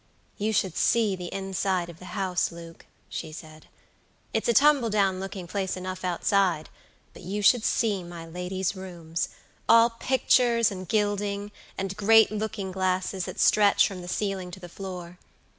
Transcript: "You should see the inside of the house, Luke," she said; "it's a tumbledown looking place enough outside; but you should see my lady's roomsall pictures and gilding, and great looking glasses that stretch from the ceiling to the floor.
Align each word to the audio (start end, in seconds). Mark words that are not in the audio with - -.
"You 0.39 0.51
should 0.51 0.75
see 0.75 1.15
the 1.15 1.31
inside 1.31 1.87
of 1.87 1.99
the 1.99 2.17
house, 2.17 2.51
Luke," 2.51 2.87
she 3.07 3.31
said; 3.31 3.67
"it's 4.33 4.49
a 4.49 4.51
tumbledown 4.53 5.19
looking 5.19 5.45
place 5.45 5.77
enough 5.77 6.03
outside; 6.03 6.69
but 7.13 7.21
you 7.21 7.43
should 7.43 7.63
see 7.63 8.03
my 8.03 8.25
lady's 8.25 8.71
roomsall 8.75 9.99
pictures 9.99 10.71
and 10.71 10.87
gilding, 10.89 11.51
and 11.77 11.95
great 11.95 12.31
looking 12.31 12.71
glasses 12.71 13.25
that 13.25 13.39
stretch 13.39 13.87
from 13.87 14.01
the 14.01 14.07
ceiling 14.07 14.49
to 14.49 14.59
the 14.59 14.67
floor. 14.67 15.19